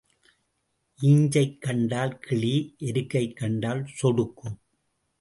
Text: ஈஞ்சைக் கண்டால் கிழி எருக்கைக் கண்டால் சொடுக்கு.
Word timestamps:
ஈஞ்சைக் 0.99 1.61
கண்டால் 1.61 2.19
கிழி 2.19 2.75
எருக்கைக் 2.79 3.35
கண்டால் 3.35 3.89
சொடுக்கு. 4.01 4.49